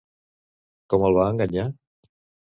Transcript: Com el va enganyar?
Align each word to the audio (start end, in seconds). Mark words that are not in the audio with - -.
Com 0.93 1.05
el 1.09 1.17
va 1.17 1.25
enganyar? 1.33 1.67